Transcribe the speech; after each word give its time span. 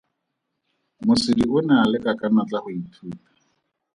Mosidi 1.05 1.43
o 1.57 1.59
ne 1.67 1.75
a 1.83 1.85
leka 1.91 2.11
ka 2.19 2.27
natla 2.29 2.59
go 2.63 2.69
ithuta. 2.79 3.29